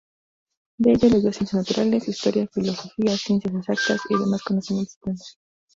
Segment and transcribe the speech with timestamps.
[0.79, 5.37] De ella leyó Ciencias Naturales, Historia, Filosofía, Ciencias Exactas, y demás conocimientos plenos.